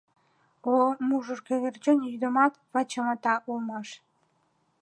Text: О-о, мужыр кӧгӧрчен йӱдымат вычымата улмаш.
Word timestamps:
О-о, 0.71 0.89
мужыр 1.07 1.39
кӧгӧрчен 1.47 1.99
йӱдымат 2.09 2.53
вычымата 2.71 3.33
улмаш. 3.49 3.89